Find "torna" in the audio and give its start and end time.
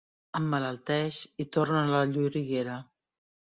1.59-1.83